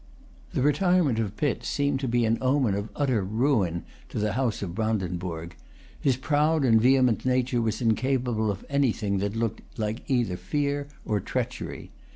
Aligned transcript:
The 0.53 0.63
retirement 0.63 1.19
of 1.19 1.37
Pitt 1.37 1.63
seemed 1.63 1.99
to 1.99 2.07
be 2.07 2.25
an 2.25 2.39
omen 2.41 2.73
of 2.73 2.89
utter 2.95 3.23
ruin 3.23 3.85
to 4.09 4.17
the 4.17 4.33
House 4.33 4.63
of 4.63 4.73
Brandenburg. 4.73 5.55
His 5.99 6.17
proud 6.17 6.65
and 6.65 6.81
vehement 6.81 7.23
nature 7.23 7.61
was 7.61 7.83
incapable 7.83 8.49
of 8.49 8.65
anything 8.67 9.19
that 9.19 9.35
looked 9.35 9.61
like 9.77 10.01
either 10.09 10.37
fear 10.37 10.87
or 11.05 11.19
treachery. 11.19 11.91